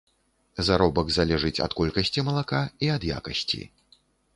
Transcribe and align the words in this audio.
Заробак 0.69 1.11
залежыць 1.19 1.55
ад 1.67 1.77
колькасці 1.83 2.27
малака 2.31 2.67
і 2.87 2.95
ад 2.99 3.11
якасці. 3.17 3.61